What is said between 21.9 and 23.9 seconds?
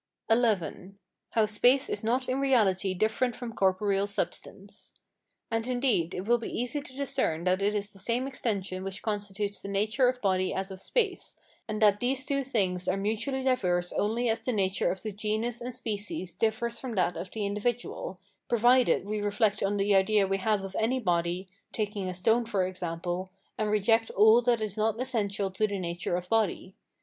a stone for example, and